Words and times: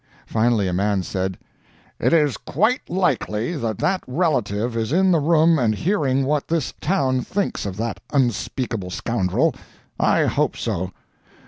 Finally 0.25 0.67
a 0.67 0.73
man 0.73 1.03
said, 1.03 1.37
"It 1.99 2.11
is 2.11 2.35
quite 2.35 2.89
likely 2.89 3.55
that 3.55 3.77
that 3.77 4.01
relative 4.07 4.75
is 4.75 4.91
in 4.91 5.11
the 5.11 5.19
room 5.19 5.59
and 5.59 5.75
hearing 5.75 6.25
what 6.25 6.47
this 6.47 6.73
town 6.81 7.21
thinks 7.21 7.67
of 7.67 7.77
that 7.77 7.99
unspeakable 8.11 8.89
scoundrel. 8.89 9.53
I 9.99 10.25
hope 10.25 10.57
so." 10.57 10.91